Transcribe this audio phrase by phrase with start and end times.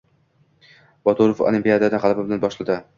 [1.11, 2.85] Boturov Olimpiadani g‘alaba bilan boshladi